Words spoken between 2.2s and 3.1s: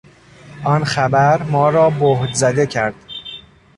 زده کرد.